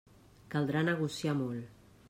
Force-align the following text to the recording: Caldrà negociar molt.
Caldrà 0.55 0.81
negociar 0.87 1.37
molt. 1.43 1.81